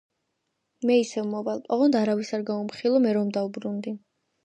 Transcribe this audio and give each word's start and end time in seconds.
მე 0.91 0.95
ისევ 1.01 1.27
მოვალ, 1.35 1.63
ოღონდ 1.77 1.99
არავის, 2.01 2.35
არ 2.41 2.49
გაუმხილო, 2.51 3.07
რომ 3.21 3.25
მე 3.25 3.31
დავბრუნდი. 3.41 3.99